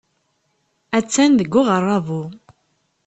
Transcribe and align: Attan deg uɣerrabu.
Attan 0.97 1.31
deg 1.39 1.51
uɣerrabu. 1.61 2.23